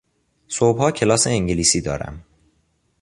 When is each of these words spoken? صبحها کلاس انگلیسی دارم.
صبحها 0.47 0.91
کلاس 0.91 1.27
انگلیسی 1.27 1.81
دارم. 1.81 2.23